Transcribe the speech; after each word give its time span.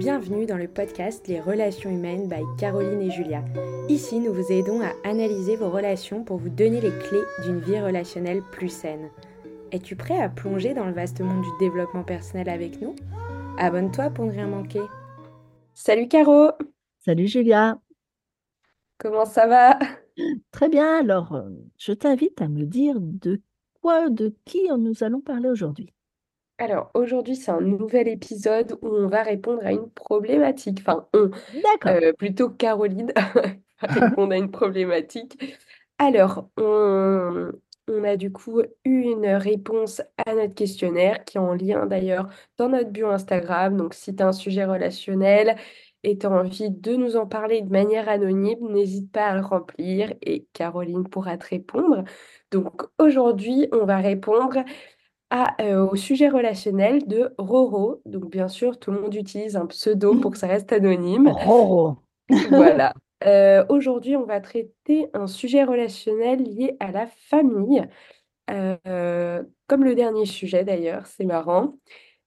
Bienvenue 0.00 0.46
dans 0.46 0.56
le 0.56 0.66
podcast 0.66 1.28
Les 1.28 1.42
relations 1.42 1.90
humaines 1.90 2.26
by 2.26 2.40
Caroline 2.58 3.02
et 3.02 3.10
Julia. 3.10 3.44
Ici, 3.90 4.18
nous 4.18 4.32
vous 4.32 4.50
aidons 4.50 4.80
à 4.80 4.94
analyser 5.04 5.56
vos 5.56 5.68
relations 5.68 6.24
pour 6.24 6.38
vous 6.38 6.48
donner 6.48 6.80
les 6.80 6.88
clés 6.88 7.20
d'une 7.44 7.60
vie 7.60 7.78
relationnelle 7.78 8.40
plus 8.50 8.70
saine. 8.70 9.10
Es-tu 9.72 9.96
prêt 9.96 10.18
à 10.18 10.30
plonger 10.30 10.72
dans 10.72 10.86
le 10.86 10.94
vaste 10.94 11.20
monde 11.20 11.42
du 11.42 11.50
développement 11.60 12.02
personnel 12.02 12.48
avec 12.48 12.80
nous? 12.80 12.96
Abonne-toi 13.58 14.08
pour 14.08 14.24
ne 14.24 14.30
rien 14.30 14.46
manquer. 14.46 14.80
Salut 15.74 16.08
Caro 16.08 16.52
Salut 17.00 17.26
Julia 17.26 17.78
Comment 18.96 19.26
ça 19.26 19.46
va? 19.46 19.78
Très 20.50 20.70
bien, 20.70 21.00
alors 21.00 21.34
euh, 21.34 21.50
je 21.76 21.92
t'invite 21.92 22.40
à 22.40 22.48
me 22.48 22.64
dire 22.64 22.94
de 22.98 23.42
quoi, 23.82 24.08
de 24.08 24.34
qui 24.46 24.66
nous 24.78 25.04
allons 25.04 25.20
parler 25.20 25.50
aujourd'hui. 25.50 25.92
Alors, 26.60 26.90
aujourd'hui, 26.92 27.36
c'est 27.36 27.50
un 27.50 27.62
nouvel 27.62 28.06
épisode 28.06 28.78
où 28.82 28.88
on 28.88 29.08
va 29.08 29.22
répondre 29.22 29.64
à 29.64 29.72
une 29.72 29.88
problématique. 29.90 30.80
Enfin, 30.80 31.08
on, 31.14 31.30
D'accord. 31.54 32.02
euh, 32.02 32.12
plutôt 32.12 32.50
Caroline 32.50 33.12
va 33.82 33.88
répondre 33.88 34.32
à 34.34 34.36
une 34.36 34.50
problématique. 34.50 35.58
Alors, 35.98 36.50
on, 36.58 37.50
on 37.88 38.04
a 38.04 38.16
du 38.16 38.30
coup 38.30 38.60
eu 38.84 39.00
une 39.00 39.26
réponse 39.26 40.02
à 40.26 40.34
notre 40.34 40.54
questionnaire 40.54 41.24
qui 41.24 41.38
est 41.38 41.40
en 41.40 41.54
lien 41.54 41.86
d'ailleurs 41.86 42.28
dans 42.58 42.68
notre 42.68 42.90
bio 42.90 43.08
Instagram. 43.08 43.78
Donc, 43.78 43.94
si 43.94 44.14
tu 44.14 44.22
as 44.22 44.28
un 44.28 44.32
sujet 44.32 44.66
relationnel 44.66 45.56
et 46.02 46.18
tu 46.18 46.26
as 46.26 46.30
envie 46.30 46.70
de 46.70 46.94
nous 46.94 47.16
en 47.16 47.26
parler 47.26 47.62
de 47.62 47.70
manière 47.70 48.10
anonyme, 48.10 48.70
n'hésite 48.70 49.10
pas 49.10 49.28
à 49.28 49.34
le 49.34 49.40
remplir 49.40 50.12
et 50.20 50.46
Caroline 50.52 51.08
pourra 51.08 51.38
te 51.38 51.46
répondre. 51.48 52.04
Donc, 52.50 52.82
aujourd'hui, 52.98 53.68
on 53.72 53.86
va 53.86 53.96
répondre 53.98 54.62
euh, 55.32 55.86
au 55.86 55.94
sujet 55.94 56.28
relationnel 56.28 57.06
de 57.06 57.32
Roro. 57.38 58.02
Donc, 58.04 58.30
bien 58.30 58.48
sûr, 58.48 58.78
tout 58.78 58.90
le 58.90 59.00
monde 59.00 59.14
utilise 59.14 59.56
un 59.56 59.66
pseudo 59.66 60.14
pour 60.20 60.32
que 60.32 60.38
ça 60.38 60.48
reste 60.48 60.72
anonyme. 60.72 61.28
Roro. 61.28 61.98
Voilà. 62.48 62.94
Euh, 63.24 63.64
aujourd'hui, 63.68 64.16
on 64.16 64.24
va 64.24 64.40
traiter 64.40 65.08
un 65.14 65.26
sujet 65.26 65.62
relationnel 65.62 66.42
lié 66.42 66.76
à 66.80 66.90
la 66.90 67.06
famille, 67.06 67.86
euh, 68.50 69.42
comme 69.66 69.84
le 69.84 69.94
dernier 69.94 70.24
sujet 70.24 70.64
d'ailleurs, 70.64 71.06
c'est 71.06 71.26
marrant. 71.26 71.74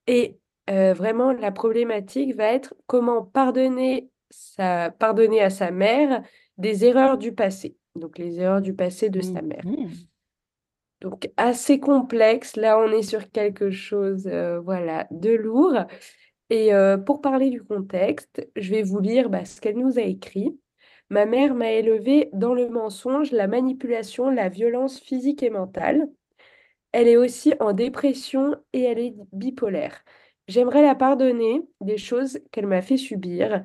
Et 0.08 0.40
vraiment, 0.68 1.34
la 1.34 1.52
problématique 1.52 2.36
va 2.36 2.54
être 2.54 2.74
comment 2.86 3.22
pardonner, 3.24 4.10
sa... 4.30 4.92
pardonner 4.92 5.42
à 5.42 5.50
sa 5.50 5.72
mère 5.72 6.22
des 6.58 6.86
erreurs 6.86 7.18
du 7.18 7.34
passé. 7.34 7.76
Donc, 7.96 8.18
les 8.18 8.40
erreurs 8.40 8.62
du 8.62 8.74
passé 8.74 9.10
de 9.10 9.22
sa 9.22 9.42
mère. 9.42 9.64
Donc, 11.04 11.30
assez 11.36 11.80
complexe. 11.82 12.56
Là, 12.56 12.80
on 12.80 12.90
est 12.92 13.04
sur 13.04 13.30
quelque 13.30 13.72
chose 13.72 14.26
euh, 14.28 14.60
voilà, 14.62 15.06
de 15.12 15.32
lourd. 15.32 15.86
Et 16.50 16.74
euh, 16.74 16.98
pour 16.98 17.22
parler 17.22 17.50
du 17.50 17.62
contexte, 17.62 18.48
je 18.56 18.72
vais 18.72 18.84
vous 18.84 19.00
lire 19.00 19.30
bah, 19.30 19.44
ce 19.44 19.60
qu'elle 19.60 19.78
nous 19.78 20.00
a 20.00 20.04
écrit. 20.04 20.58
Ma 21.10 21.26
mère 21.26 21.56
m'a 21.56 21.72
élevée 21.72 22.30
dans 22.34 22.54
le 22.54 22.70
mensonge, 22.70 23.32
la 23.32 23.48
manipulation, 23.48 24.30
la 24.30 24.48
violence 24.48 25.00
physique 25.00 25.44
et 25.44 25.50
mentale. 25.50 26.08
Elle 26.94 27.10
est 27.10 27.18
aussi 27.18 27.54
en 27.60 27.74
dépression 27.74 28.56
et 28.72 28.84
elle 28.84 29.00
est 29.00 29.14
bipolaire. 29.34 30.04
J'aimerais 30.48 30.82
la 30.84 30.96
pardonner 30.96 31.62
des 31.82 31.98
choses 31.98 32.40
qu'elle 32.52 32.68
m'a 32.68 32.82
fait 32.82 32.98
subir. 32.98 33.64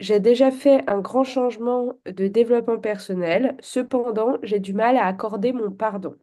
J'ai 0.00 0.20
déjà 0.20 0.52
fait 0.52 0.88
un 0.88 1.00
grand 1.00 1.24
changement 1.24 1.94
de 2.06 2.28
développement 2.28 2.78
personnel. 2.78 3.56
Cependant, 3.60 4.38
j'ai 4.44 4.60
du 4.60 4.74
mal 4.74 4.96
à 4.96 5.06
accorder 5.06 5.52
mon 5.52 5.72
pardon. 5.72 6.14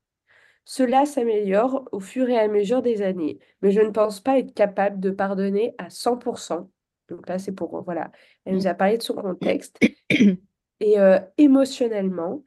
Cela 0.65 1.05
s'améliore 1.05 1.87
au 1.91 1.99
fur 1.99 2.27
et 2.27 2.39
à 2.39 2.47
mesure 2.47 2.81
des 2.81 3.01
années, 3.01 3.39
mais 3.61 3.71
je 3.71 3.81
ne 3.81 3.91
pense 3.91 4.19
pas 4.19 4.39
être 4.39 4.53
capable 4.53 4.99
de 4.99 5.11
pardonner 5.11 5.75
à 5.77 5.89
100%. 5.89 6.67
Donc 7.09 7.29
là, 7.29 7.37
c'est 7.37 7.51
pour, 7.51 7.83
voilà, 7.83 8.11
elle 8.45 8.55
nous 8.55 8.67
a 8.67 8.73
parlé 8.73 8.97
de 8.97 9.03
son 9.03 9.13
contexte. 9.13 9.79
Et 10.81 10.99
euh, 10.99 11.19
émotionnellement, 11.37 12.43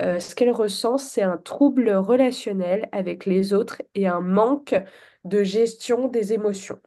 euh, 0.00 0.18
ce 0.18 0.34
qu'elle 0.34 0.50
ressent, 0.50 0.98
c'est 0.98 1.22
un 1.22 1.38
trouble 1.38 1.90
relationnel 1.90 2.88
avec 2.92 3.24
les 3.24 3.54
autres 3.54 3.80
et 3.94 4.06
un 4.06 4.20
manque 4.20 4.74
de 5.24 5.42
gestion 5.42 6.08
des 6.08 6.32
émotions. 6.32 6.80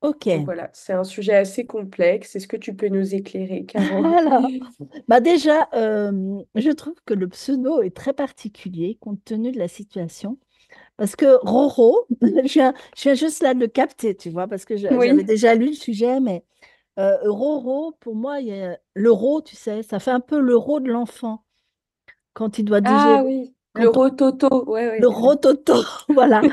Ok. 0.00 0.26
Donc 0.32 0.44
voilà, 0.44 0.70
c'est 0.74 0.92
un 0.92 1.04
sujet 1.04 1.34
assez 1.34 1.66
complexe. 1.66 2.36
Est-ce 2.36 2.48
que 2.48 2.56
tu 2.56 2.74
peux 2.76 2.88
nous 2.88 3.14
éclairer, 3.14 3.64
Caro? 3.66 4.04
Alors, 4.16 4.50
bah 5.08 5.20
déjà, 5.20 5.68
euh, 5.74 6.42
je 6.54 6.70
trouve 6.70 6.94
que 7.06 7.14
le 7.14 7.28
pseudo 7.28 7.82
est 7.82 7.94
très 7.96 8.12
particulier 8.12 8.96
compte 9.00 9.24
tenu 9.24 9.52
de 9.52 9.58
la 9.58 9.68
situation. 9.68 10.38
Parce 10.96 11.16
que 11.16 11.38
Roro, 11.46 12.06
je 12.22 12.52
viens, 12.54 12.74
je 12.96 13.02
viens 13.04 13.14
juste 13.14 13.42
là 13.42 13.54
de 13.54 13.60
le 13.60 13.68
capter, 13.68 14.16
tu 14.16 14.30
vois, 14.30 14.48
parce 14.48 14.64
que 14.66 14.76
Oui. 14.90 15.08
j'avais 15.08 15.24
déjà 15.24 15.54
lu 15.54 15.68
le 15.68 15.72
sujet, 15.74 16.20
mais 16.20 16.44
euh, 16.98 17.16
Roro, 17.30 17.92
pour 18.00 18.16
moi, 18.16 18.40
il 18.40 18.48
y 18.48 18.52
a 18.62 18.78
l'euro, 18.94 19.42
tu 19.42 19.56
sais, 19.56 19.82
ça 19.84 20.00
fait 20.00 20.12
un 20.12 20.20
peu 20.20 20.40
l'euro 20.40 20.80
de 20.80 20.90
l'enfant 20.90 21.44
quand 22.34 22.58
il 22.58 22.64
doit 22.64 22.80
Ah 22.82 23.22
digérer. 23.22 23.24
oui, 23.24 23.54
quand 23.74 23.82
le 23.82 23.88
rototo, 23.88 24.64
ouais, 24.68 24.88
ouais. 24.88 25.00
Le 25.00 25.08
rototo, 25.08 25.74
voilà. 26.08 26.46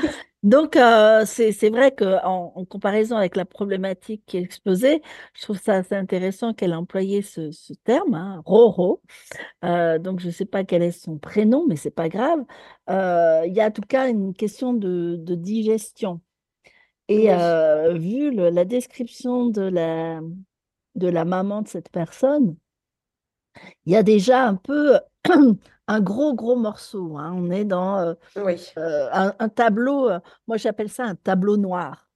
Donc, 0.45 0.75
euh, 0.77 1.25
c'est 1.25 1.69
vrai 1.71 1.93
qu'en 1.95 2.53
en 2.55 2.65
comparaison 2.65 3.17
avec 3.17 3.35
la 3.35 3.45
problématique 3.45 4.23
qui 4.27 4.37
est 4.37 4.41
exposée, 4.43 5.01
je 5.33 5.41
trouve 5.41 5.59
ça 5.59 5.73
assez 5.75 5.95
intéressant 5.95 6.53
qu'elle 6.53 6.73
a 6.73 6.79
employé 6.79 7.23
ce, 7.23 7.51
ce 7.51 7.73
terme, 7.83 8.13
hein, 8.13 8.43
Roro. 8.45 9.01
Euh, 9.65 9.99
donc, 9.99 10.19
je 10.21 10.27
ne 10.27 10.31
sais 10.31 10.45
pas 10.45 10.63
quel 10.65 10.83
est 10.83 10.91
son 10.91 11.17
prénom, 11.19 11.65
mais 11.67 11.75
c'est 11.77 11.91
pas 11.91 12.09
grave. 12.09 12.41
Euh, 12.89 13.43
il 13.47 13.53
y 13.55 13.61
a 13.61 13.67
en 13.67 13.71
tout 13.71 13.81
cas 13.83 14.09
une 14.09 14.33
question 14.35 14.73
de, 14.73 15.17
de 15.19 15.35
digestion. 15.35 16.21
Et 17.09 17.29
Oui. 17.29 17.35
euh, 17.39 17.93
vu 17.95 18.31
le- 18.31 18.49
la 18.51 18.65
description 18.65 19.47
de 19.47 19.61
la, 19.63 20.21
de 20.95 21.07
la 21.09 21.25
maman 21.25 21.63
de 21.63 21.67
cette 21.69 21.89
personne, 21.91 22.57
il 23.85 23.93
y 23.93 23.95
a 23.95 24.03
déjà 24.03 24.45
un 24.47 24.55
peu 24.55 24.99
un 25.87 26.01
gros, 26.01 26.33
gros 26.33 26.55
morceau. 26.55 27.17
hein. 27.17 27.33
On 27.35 27.51
est 27.51 27.65
dans 27.65 27.99
euh, 27.99 28.13
Oui. 28.37 28.61
euh, 28.77 29.07
un, 29.11 29.33
un 29.39 29.49
tableau, 29.49 30.09
euh, 30.09 30.19
moi 30.47 30.57
j'appelle 30.57 30.89
ça 30.89 31.05
un 31.05 31.15
tableau 31.15 31.57
noir. 31.57 32.07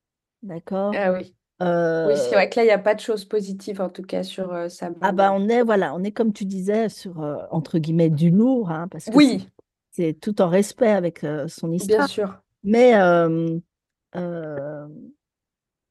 D'accord? 0.41 0.93
Ah 0.95 1.11
oui. 1.11 1.35
Oui, 1.61 2.13
c'est 2.15 2.35
vrai 2.35 2.49
que 2.49 2.55
là, 2.55 2.63
il 2.63 2.67
n'y 2.67 2.71
a 2.71 2.79
pas 2.79 2.95
de 2.95 3.01
choses 3.01 3.25
positives, 3.25 3.81
en 3.81 3.89
tout 3.89 4.03
cas, 4.03 4.23
sur 4.23 4.71
sa 4.71 4.89
ah 5.01 5.11
bah 5.11 5.31
on 5.33 5.49
est, 5.49 5.61
voilà, 5.61 5.93
on 5.93 6.03
est 6.03 6.13
comme 6.13 6.31
tu 6.31 6.45
disais, 6.45 6.87
sur, 6.87 7.19
entre 7.51 7.77
guillemets, 7.79 8.09
du 8.09 8.29
lourd, 8.31 8.71
hein, 8.71 8.87
parce 8.87 9.05
que 9.05 9.11
Oui, 9.15 9.45
c'est 9.91 10.13
tout 10.13 10.41
en 10.41 10.47
respect 10.47 10.87
avec 10.89 11.25
son 11.47 11.69
bien 11.71 11.75
histoire. 11.75 12.07
sûr. 12.07 12.41
Mais, 12.63 12.93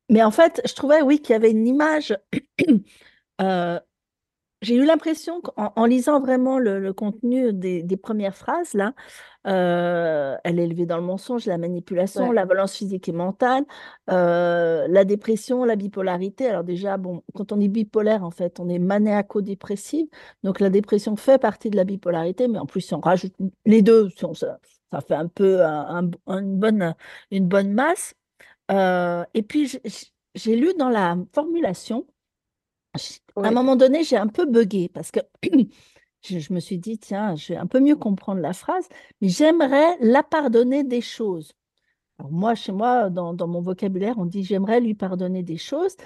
mais 0.09 0.23
en 0.23 0.31
fait, 0.31 0.61
je 0.65 0.75
trouvais, 0.75 1.03
oui, 1.03 1.21
qu'il 1.21 1.35
y 1.35 1.37
avait 1.37 1.51
une 1.51 1.67
image. 1.67 2.17
j'ai 4.63 4.75
eu 4.77 4.85
l'impression 4.85 5.41
qu'en 5.41 5.73
en 5.77 5.85
lisant 5.85 6.21
vraiment 6.21 6.59
le, 6.59 6.81
le 6.81 6.93
contenu 6.93 7.53
des, 7.53 7.83
des 7.83 7.97
premières 7.97 8.35
phrases, 8.37 8.75
là, 8.75 8.93
euh, 9.47 10.37
elle 10.45 10.59
est 10.59 10.65
élevée 10.65 10.85
dans 10.87 10.97
le 10.97 11.03
mensonge, 11.05 11.47
la 11.47 11.59
manipulation, 11.59 12.29
Ouais. 12.29 12.35
la 12.35 12.45
violence 12.45 12.75
physique 12.77 13.09
et 13.09 13.13
mentale, 13.13 13.65
euh, 14.11 14.87
la 14.89 15.05
dépression, 15.05 15.65
la 15.65 15.77
bipolarité. 15.77 16.49
Alors 16.49 16.65
déjà, 16.65 16.97
bon, 16.97 17.23
quand 17.35 17.53
on 17.53 17.61
est 17.61 17.69
bipolaire, 17.69 18.25
en 18.25 18.31
fait, 18.31 18.59
on 18.61 18.69
est 18.69 18.79
manéaco-dépressive. 18.79 20.07
Donc 20.43 20.61
la 20.61 20.71
dépression 20.71 21.17
fait 21.17 21.39
partie 21.39 21.71
de 21.71 21.77
la 21.77 21.85
bipolarité, 21.85 22.49
mais 22.49 22.59
en 22.59 22.67
plus, 22.67 22.81
si 22.83 22.95
on 22.95 23.01
rajoute 23.01 23.35
les 23.65 23.83
deux, 23.83 24.11
si 24.11 24.25
on- 24.25 24.35
ça, 24.35 24.59
ça 24.93 25.01
fait 25.01 25.15
un 25.15 25.29
peu 25.29 25.65
un- 25.65 26.09
un- 26.27 26.39
une 26.41 26.57
bonne, 26.59 26.95
une 27.31 27.47
bonne 27.47 27.73
masse. 27.73 28.15
Euh, 28.71 29.25
et 29.35 29.43
puis, 29.43 29.79
j'ai 30.35 30.57
lu 30.57 30.73
dans 30.79 30.89
la 30.91 31.17
formulation, 31.35 32.07
à 33.43 33.49
un 33.49 33.51
moment 33.53 33.77
donné, 33.77 34.05
j'ai 34.05 34.17
un 34.17 34.27
peu 34.29 34.47
bugué 34.47 34.89
parce 34.89 35.11
que 35.11 35.21
je, 36.23 36.39
je 36.39 36.53
me 36.53 36.61
suis 36.61 36.79
dit, 36.79 36.99
tiens, 36.99 37.37
je 37.37 37.53
vais 37.55 37.59
un 37.59 37.67
peu 37.67 37.81
mieux 37.81 37.97
comprendre 37.97 38.41
la 38.41 38.53
phrase, 38.53 38.89
mais 39.21 39.29
j'aimerais 39.29 39.97
la 40.01 40.23
pardonner 40.23 40.85
des 40.85 41.01
choses. 41.01 41.53
Alors 42.19 42.33
moi, 42.33 42.55
chez 42.55 42.73
moi, 42.73 43.11
dans, 43.11 43.35
dans 43.35 43.47
mon 43.49 43.61
vocabulaire, 43.63 44.19
on 44.19 44.27
dit 44.27 44.45
j'aimerais 44.45 44.81
lui 44.81 44.95
pardonner 44.95 45.43
des 45.43 45.57
choses. 45.59 45.97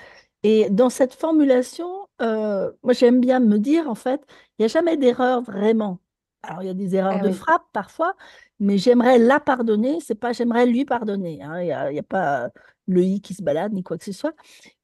Et 0.43 0.69
dans 0.71 0.91
cette 0.91 1.15
formulation, 1.15 2.09
euh, 2.21 2.73
moi, 2.83 2.93
j'aime 2.95 3.21
bien 3.21 3.41
me 3.41 3.59
dire, 3.59 3.89
en 3.89 3.95
fait, 3.95 4.23
il 4.59 4.63
n'y 4.63 4.65
a 4.67 4.69
jamais 4.69 4.97
d'erreur 4.97 5.43
vraiment. 5.43 6.01
Alors, 6.43 6.63
il 6.63 6.67
y 6.67 6.71
a 6.71 6.75
des 6.75 6.97
erreurs 6.97 7.19
Ah 7.19 7.21
de 7.21 7.31
oui. 7.31 7.33
frappe 7.33 7.65
parfois, 7.73 8.15
mais 8.59 8.79
j'aimerais 8.79 9.19
la 9.19 9.39
pardonner, 9.41 10.01
c'est 10.01 10.17
pas 10.17 10.33
j'aimerais 10.33 10.67
lui 10.67 10.85
pardonner. 10.85 11.41
hein. 11.43 11.61
Il 11.61 11.67
n'y 11.67 11.73
a, 11.73 11.93
il 11.93 11.97
y 11.97 11.99
a 12.01 12.03
pas 12.03 12.51
le 12.87 13.03
i 13.03 13.21
qui 13.21 13.35
se 13.35 13.43
balade 13.43 13.73
ni 13.73 13.83
quoi 13.83 13.99
que 13.99 14.05
ce 14.05 14.13
soit. 14.13 14.35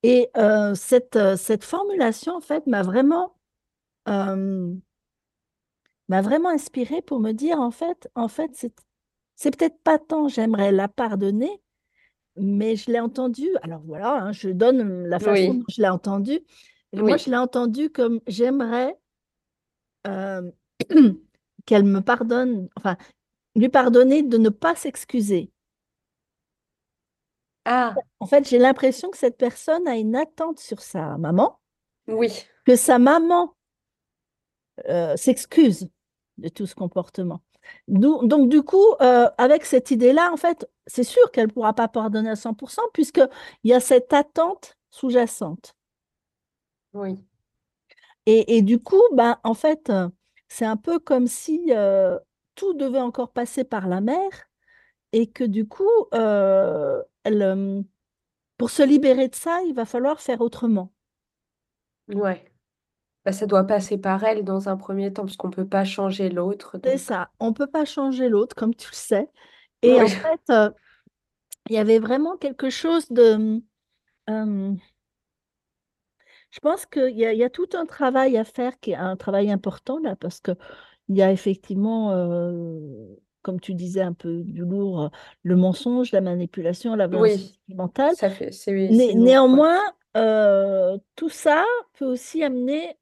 Et 0.02 0.30
euh, 0.36 0.74
cette, 0.74 1.16
euh, 1.16 1.36
cette 1.36 1.64
formulation, 1.64 2.34
en 2.36 2.40
fait, 2.40 2.66
m'a 2.66 2.82
vraiment, 2.82 3.34
euh, 4.08 4.72
m'a 6.08 6.22
vraiment 6.22 6.48
inspirée 6.50 7.02
pour 7.02 7.20
me 7.20 7.32
dire, 7.32 7.60
en 7.60 7.70
fait, 7.70 8.08
en 8.14 8.28
fait, 8.28 8.50
c'est, 8.54 8.72
c'est 9.36 9.56
peut-être 9.56 9.78
pas 9.82 9.98
tant 9.98 10.28
j'aimerais 10.28 10.72
la 10.72 10.88
pardonner, 10.88 11.60
mais 12.36 12.76
je 12.76 12.90
l'ai 12.90 13.00
entendu. 13.00 13.48
Alors 13.62 13.82
voilà, 13.84 14.14
hein, 14.22 14.32
je 14.32 14.48
donne 14.48 15.06
la 15.06 15.18
façon 15.18 15.50
Oui. 15.50 15.58
dont 15.58 15.64
je 15.68 15.82
l'ai 15.82 15.88
entendu. 15.88 16.40
Et 16.92 17.02
moi, 17.02 17.16
je 17.16 17.28
l'ai 17.30 17.36
entendu 17.36 17.90
comme 17.90 18.20
j'aimerais 18.26 18.96
euh, 20.06 20.50
qu'elle 21.66 21.84
me 21.84 22.00
pardonne, 22.00 22.68
enfin, 22.76 22.96
lui 23.56 23.68
pardonner 23.68 24.22
de 24.22 24.38
ne 24.38 24.48
pas 24.48 24.74
s'excuser. 24.74 25.50
Ah, 27.70 27.94
En 28.20 28.26
fait, 28.26 28.48
j'ai 28.48 28.58
l'impression 28.58 29.10
que 29.10 29.18
cette 29.18 29.36
personne 29.36 29.86
a 29.88 29.96
une 29.96 30.16
attente 30.16 30.58
sur 30.58 30.80
sa 30.80 31.18
maman, 31.18 31.60
oui, 32.08 32.48
que 32.64 32.76
sa 32.76 32.98
maman 32.98 33.54
euh, 34.88 35.16
s'excuse 35.16 35.88
de 36.38 36.48
tout 36.48 36.66
ce 36.66 36.74
comportement. 36.74 37.42
Donc, 37.88 38.48
du 38.48 38.62
coup, 38.62 38.84
euh, 39.00 39.28
avec 39.36 39.64
cette 39.66 39.90
idée-là, 39.90 40.30
en 40.32 40.36
fait, 40.36 40.66
c'est 40.86 41.04
sûr 41.04 41.30
qu'elle 41.32 41.48
ne 41.48 41.52
pourra 41.52 41.74
pas 41.74 41.88
pardonner 41.88 42.30
à 42.30 42.36
100% 42.36 42.80
puisqu'il 42.94 43.28
y 43.64 43.74
a 43.74 43.80
cette 43.80 44.12
attente 44.12 44.76
sous-jacente. 44.90 45.74
oui, 46.92 47.24
Et, 48.26 48.56
et 48.56 48.62
du 48.62 48.78
coup, 48.78 49.02
ben, 49.12 49.38
en 49.44 49.54
fait, 49.54 49.90
euh, 49.90 50.08
c'est 50.48 50.64
un 50.64 50.76
peu 50.76 50.98
comme 50.98 51.26
si 51.26 51.60
euh, 51.70 52.18
tout 52.54 52.74
devait 52.74 53.00
encore 53.00 53.32
passer 53.32 53.64
par 53.64 53.88
la 53.88 54.00
mère 54.00 54.47
et 55.12 55.30
que 55.30 55.44
du 55.44 55.66
coup, 55.68 55.88
euh, 56.14 57.02
elle, 57.24 57.42
euh, 57.42 57.82
pour 58.58 58.70
se 58.70 58.82
libérer 58.84 59.28
de 59.28 59.34
ça, 59.36 59.60
il 59.66 59.74
va 59.74 59.84
falloir 59.86 60.20
faire 60.20 60.40
autrement. 60.42 60.92
ouais. 62.08 62.44
Bah, 63.24 63.32
ça 63.32 63.46
doit 63.46 63.64
passer 63.66 63.98
par 63.98 64.24
elle 64.24 64.44
dans 64.44 64.68
un 64.68 64.76
premier 64.76 65.12
temps, 65.12 65.24
parce 65.24 65.36
qu'on 65.36 65.50
peut 65.50 65.68
pas 65.68 65.84
changer 65.84 66.30
l'autre, 66.30 66.78
C'est 66.84 66.98
donc. 66.98 66.98
ça. 66.98 67.30
On 67.40 67.48
ne 67.48 67.54
peut 67.54 67.66
pas 67.66 67.84
changer 67.84 68.28
l'autre, 68.28 68.54
comme 68.56 68.74
tu 68.74 68.88
le 68.90 68.94
sais. 68.96 69.28
Et 69.82 70.00
en 70.00 70.10
fait, 70.10 70.40
euh, 70.50 70.70
il 71.68 71.74
y 71.76 71.78
avait 71.78 71.98
vraiment 71.98 72.36
quelque 72.36 72.70
chose 72.70 73.08
de... 73.10 73.62
euh, 74.30 74.74
je 76.50 76.58
pense 76.60 76.86
qu'il 76.86 77.10
y 77.16 77.20
y 77.36 77.44
a 77.44 77.50
tout 77.50 77.68
un 77.74 77.86
travail 77.86 78.36
à 78.36 78.44
faire 78.44 78.78
qui 78.80 78.92
est 78.92 78.94
un 78.94 79.16
travail 79.16 79.50
important 79.50 79.98
là, 79.98 80.16
parce 80.16 80.40
que 80.40 80.52
il 81.08 81.16
y 81.16 81.22
a 81.22 81.32
effectivement, 81.32 82.12
comme 83.48 83.60
tu 83.60 83.74
disais, 83.74 84.02
un 84.02 84.12
peu 84.12 84.42
du 84.44 84.62
lourd, 84.64 85.02
euh, 85.04 85.08
le 85.42 85.56
mensonge, 85.56 86.12
la 86.12 86.20
manipulation, 86.20 86.94
la 86.96 87.08
violence 87.08 87.32
oui, 87.34 87.58
sentimentale. 87.68 88.16
ça 88.16 88.30
fait, 88.30 88.52
c'est, 88.52 88.92
c'est 88.92 89.12
Né- 89.12 89.14
lourd, 89.14 89.46
quoi. 89.48 89.60
néanmoins, 89.60 89.80
euh, 90.16 90.98
tout 91.16 91.28
ça 91.30 91.64
peut 91.98 92.06
aussi 92.06 92.42
amener 92.44 92.96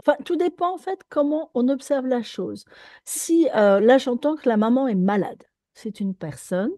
Enfin, 0.00 0.16
tout 0.24 0.36
dépend 0.36 0.74
en 0.74 0.78
fait 0.78 1.00
comment 1.08 1.50
on 1.54 1.68
observe 1.68 2.06
la 2.06 2.22
chose. 2.22 2.64
Si 3.04 3.48
euh, 3.54 3.80
là 3.80 3.98
j'entends 3.98 4.36
que 4.36 4.48
la 4.48 4.56
maman 4.56 4.88
est 4.88 4.94
malade, 4.94 5.42
c'est 5.74 6.00
une 6.00 6.14
personne. 6.14 6.70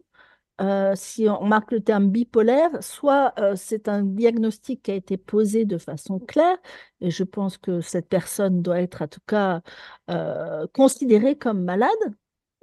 Euh, 0.61 0.95
si 0.97 1.29
on 1.29 1.45
marque 1.47 1.73
le 1.73 1.81
terme 1.83 2.11
bipolaire, 2.11 2.71
soit 2.83 3.35
euh, 3.41 3.57
c'est 3.57 3.89
un 3.89 4.03
diagnostic 4.05 4.83
qui 4.83 4.91
a 4.93 4.95
été 4.95 5.17
posé 5.17 5.65
de 5.67 5.79
façon 5.79 6.19
claire, 6.21 6.59
et 7.01 7.11
je 7.11 7.25
pense 7.25 7.59
que 7.59 7.81
cette 7.81 8.09
personne 8.09 8.63
doit 8.63 8.81
être 8.81 9.03
en 9.03 9.09
tout 9.09 9.21
cas 9.27 9.63
considérée 10.75 11.37
comme 11.39 11.65
malade. 11.65 11.91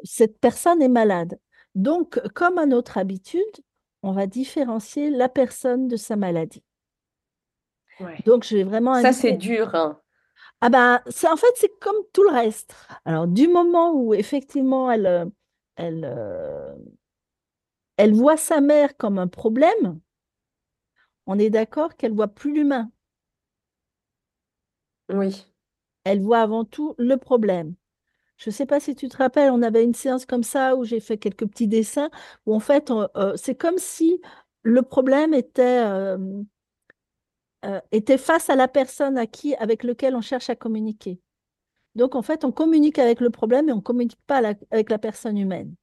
Cette 0.03 0.39
personne 0.39 0.81
est 0.81 0.89
malade. 0.89 1.39
Donc, 1.75 2.19
comme 2.33 2.57
à 2.57 2.65
notre 2.65 2.97
habitude, 2.97 3.41
on 4.03 4.11
va 4.11 4.27
différencier 4.27 5.09
la 5.09 5.29
personne 5.29 5.87
de 5.87 5.95
sa 5.95 6.15
maladie. 6.15 6.63
Ouais. 7.99 8.17
Donc, 8.25 8.43
je 8.43 8.57
vais 8.57 8.63
vraiment 8.63 9.01
Ça, 9.01 9.13
c'est 9.13 9.33
dur, 9.33 9.73
hein. 9.75 9.99
Ah 10.61 10.69
ben, 10.69 11.01
en 11.05 11.37
fait, 11.37 11.53
c'est 11.55 11.79
comme 11.79 11.95
tout 12.13 12.23
le 12.23 12.31
reste. 12.31 12.75
Alors, 13.05 13.27
du 13.27 13.47
moment 13.47 13.93
où 13.93 14.13
effectivement 14.13 14.91
elle, 14.91 15.05
euh, 15.05 15.25
elle, 15.75 16.03
euh, 16.03 16.73
elle 17.97 18.13
voit 18.13 18.37
sa 18.37 18.59
mère 18.59 18.97
comme 18.97 19.19
un 19.19 19.27
problème, 19.27 19.99
on 21.27 21.37
est 21.37 21.51
d'accord 21.51 21.95
qu'elle 21.95 22.13
voit 22.13 22.27
plus 22.27 22.53
l'humain. 22.53 22.91
Oui, 25.09 25.45
Elle 26.05 26.21
voit 26.21 26.39
avant 26.41 26.65
tout 26.65 26.95
le 26.97 27.17
problème. 27.17 27.75
Je 28.37 28.49
ne 28.49 28.53
sais 28.53 28.65
pas 28.67 28.79
si 28.79 28.95
tu 28.95 29.09
te 29.09 29.17
rappelles, 29.17 29.51
on 29.51 29.61
avait 29.63 29.83
une 29.83 29.93
séance 29.95 30.25
comme 30.25 30.43
ça 30.43 30.75
où 30.75 30.83
j'ai 30.85 30.99
fait 30.99 31.17
quelques 31.17 31.47
petits 31.47 31.67
dessins, 31.67 32.09
où 32.45 32.53
en 32.55 32.59
fait, 32.59 32.91
euh, 32.91 33.33
c'est 33.35 33.55
comme 33.55 33.77
si 33.79 34.21
le 34.63 34.81
problème 34.83 35.33
était, 35.33 35.83
euh, 35.85 36.17
euh, 37.65 37.81
était 37.91 38.17
face 38.17 38.49
à 38.49 38.55
la 38.55 38.67
personne 38.67 39.17
à 39.17 39.27
qui, 39.27 39.55
avec 39.55 39.83
lequel 39.83 40.15
on 40.15 40.21
cherche 40.21 40.49
à 40.49 40.55
communiquer. 40.55 41.19
Donc, 41.95 42.15
en 42.15 42.21
fait, 42.21 42.45
on 42.45 42.51
communique 42.53 42.99
avec 42.99 43.21
le 43.21 43.29
problème 43.31 43.69
et 43.69 43.73
on 43.73 43.77
ne 43.77 43.81
communique 43.81 44.17
pas 44.27 44.41
la- 44.41 44.55
avec 44.71 44.89
la 44.91 44.99
personne 44.99 45.37
humaine. 45.37 45.75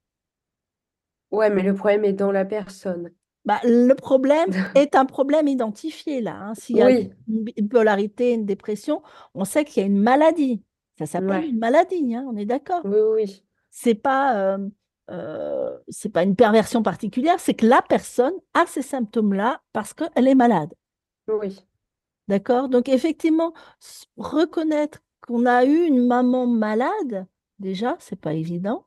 ouais, 1.33 1.51
mais 1.51 1.63
le 1.63 1.75
problème 1.75 2.05
est 2.07 2.13
dans 2.15 2.33
la 2.33 2.45
personne. 2.47 3.13
Bah, 3.45 3.61
le 3.65 3.93
problème 3.95 4.49
est 4.75 4.95
un 4.95 5.05
problème 5.05 5.49
identifié 5.49 6.21
là. 6.23 6.35
hein. 6.41 6.55
S'il 6.55 6.77
y 6.77 6.83
a 6.83 6.89
Oui, 6.89 7.11
une 7.29 7.45
bipolarité, 7.45 8.33
une 8.33 8.47
dépression, 8.47 9.03
on 9.35 9.45
sait 9.45 9.65
qu'il 9.67 9.83
y 9.83 9.85
a 9.85 9.87
une 9.87 9.99
maladie. 10.01 10.63
Ça 10.99 11.07
s'appelle 11.07 11.43
ouais, 11.43 11.49
une 11.49 11.59
maladie, 11.59 12.15
hein, 12.15 12.25
on 12.29 12.37
est 12.37 12.45
d'accord. 12.45 12.83
oui, 12.85 12.99
oui, 13.15 13.45
C'est 13.71 13.95
pas, 13.95 14.37
euh, 14.37 14.69
euh, 15.11 15.77
c'est 15.89 16.09
pas 16.09 16.23
une 16.23 16.37
perversion 16.37 16.83
particulière, 16.83 17.41
c'est 17.41 17.55
que 17.55 17.67
la 17.67 17.83
personne 17.83 18.35
a 18.55 18.67
ces 18.67 18.83
symptômes-là 18.83 19.61
parce 19.73 19.93
qu'elle 19.93 20.29
est 20.29 20.35
malade. 20.35 20.73
oui, 21.29 21.59
D'accord? 22.29 22.69
Donc, 22.69 22.89
effectivement, 22.89 23.53
reconnaître 24.17 25.01
qu'on 25.21 25.47
a 25.47 25.65
eu 25.65 25.85
une 25.85 26.07
maman 26.07 26.47
malade, 26.47 27.27
déjà, 27.59 27.97
c'est 27.99 28.21
pas 28.21 28.33
évident. 28.35 28.87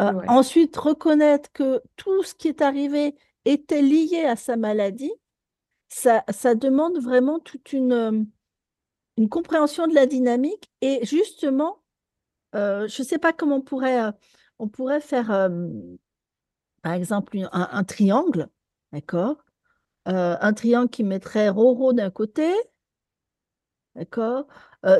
Euh, 0.00 0.12
ouais, 0.12 0.28
ensuite, 0.28 0.76
reconnaître 0.76 1.52
que 1.52 1.82
tout 1.96 2.22
ce 2.22 2.34
qui 2.34 2.48
est 2.48 2.62
arrivé 2.62 3.14
était 3.44 3.82
lié 3.82 4.24
à 4.24 4.36
sa 4.36 4.56
maladie, 4.56 5.12
ça, 5.88 6.24
ça 6.30 6.54
demande 6.54 6.98
vraiment 6.98 7.38
toute 7.38 7.72
une, 7.72 8.26
une 9.18 9.30
compréhension 9.30 9.88
de 9.88 9.94
la 9.94 10.06
dynamique. 10.06 10.70
Et 10.82 11.04
justement, 11.06 11.82
euh, 12.54 12.88
je 12.88 13.02
ne 13.02 13.06
sais 13.08 13.18
pas 13.18 13.32
comment 13.34 13.56
on 13.58 13.62
pourrait, 13.62 14.02
euh, 14.02 14.12
on 14.58 14.68
pourrait 14.68 15.00
faire, 15.02 15.30
euh, 15.32 15.48
par 16.82 16.92
exemple, 16.92 17.36
une- 17.36 17.48
un, 17.52 17.68
un 17.72 17.84
triangle, 17.84 18.48
d'accord? 18.92 19.36
Un 20.06 20.54
triangle 20.54 20.90
qui 20.90 21.04
mettrait 21.04 21.48
Roro 21.50 21.92
d'un 21.92 22.10
côté, 22.10 22.52
d'accord? 23.94 24.46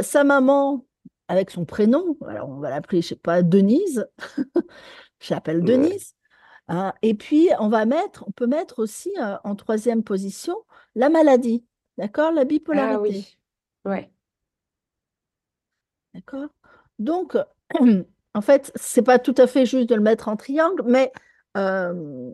Sa 0.02 0.24
maman 0.24 0.86
avec 1.28 1.50
son 1.50 1.64
prénom, 1.66 2.16
alors 2.26 2.48
on 2.48 2.58
va 2.60 2.70
l'appeler, 2.70 3.02
je 3.02 3.08
sais 3.08 3.16
pas, 3.16 3.42
Denise, 3.42 4.06
je 5.20 5.34
l'appelle 5.34 5.62
ouais. 5.62 5.64
Denise. 5.64 6.14
Hein, 6.68 6.94
et 7.02 7.14
puis, 7.14 7.50
on 7.60 7.68
va 7.68 7.86
mettre, 7.86 8.24
on 8.28 8.32
peut 8.32 8.46
mettre 8.46 8.80
aussi 8.80 9.12
en 9.44 9.56
troisième 9.56 10.04
position 10.04 10.56
la 10.96 11.10
maladie, 11.10 11.66
d'accord? 11.98 12.32
La 12.32 12.44
Ah 12.72 12.98
bipolarité, 12.98 13.00
oui, 13.00 13.37
ouais, 13.88 14.10
d'accord? 16.14 16.48
Donc, 16.98 17.36
en 18.34 18.40
fait, 18.40 18.72
c'est 18.74 19.02
pas 19.02 19.18
tout 19.18 19.34
à 19.38 19.46
fait 19.46 19.66
juste 19.66 19.88
de 19.88 19.94
le 19.94 20.00
mettre 20.02 20.28
en 20.28 20.36
triangle, 20.36 20.82
mais 20.86 21.12
euh, 21.56 22.30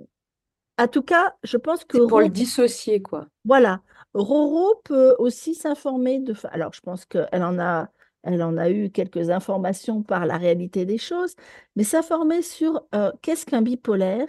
en 0.78 0.88
tout 0.88 1.02
cas, 1.02 1.34
je 1.44 1.56
pense 1.58 1.84
que 1.84 1.98
pour 1.98 2.20
le 2.20 2.28
Ro- 2.28 2.30
dissocier, 2.30 3.02
quoi. 3.02 3.28
voilà, 3.44 3.82
Roro 4.14 4.76
peut 4.84 5.14
aussi 5.18 5.54
s'informer 5.54 6.20
de. 6.20 6.34
Alors, 6.50 6.72
je 6.72 6.80
pense 6.80 7.04
qu'elle 7.04 7.42
en 7.42 7.58
a, 7.58 7.90
elle 8.22 8.42
en 8.42 8.56
a 8.56 8.70
eu 8.70 8.90
quelques 8.90 9.30
informations 9.30 10.02
par 10.02 10.26
la 10.26 10.38
réalité 10.38 10.86
des 10.86 10.98
choses, 10.98 11.34
mais 11.76 11.84
s'informer 11.84 12.42
sur 12.42 12.86
euh, 12.94 13.12
qu'est-ce 13.22 13.44
qu'un 13.46 13.62
bipolaire, 13.62 14.28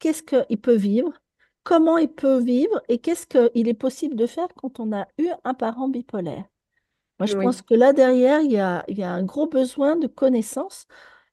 qu'est-ce 0.00 0.22
qu'il 0.24 0.60
peut 0.60 0.76
vivre, 0.76 1.12
comment 1.64 1.98
il 1.98 2.08
peut 2.12 2.40
vivre 2.40 2.82
et 2.88 2.98
qu'est-ce 3.00 3.26
qu'il 3.26 3.68
est 3.68 3.74
possible 3.74 4.16
de 4.16 4.26
faire 4.26 4.48
quand 4.56 4.80
on 4.80 4.92
a 4.94 5.06
eu 5.18 5.28
un 5.44 5.54
parent 5.54 5.88
bipolaire. 5.88 6.44
Moi, 7.18 7.26
je 7.26 7.36
pense 7.36 7.62
que 7.62 7.74
là 7.74 7.92
derrière, 7.92 8.40
il 8.40 8.52
y 8.52 8.58
a, 8.58 8.84
il 8.88 8.98
y 8.98 9.02
a 9.04 9.12
un 9.12 9.22
gros 9.24 9.46
besoin 9.46 9.96
de 9.96 10.06
connaissances. 10.06 10.86